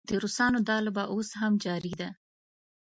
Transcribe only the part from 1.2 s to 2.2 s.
هم جاري ده.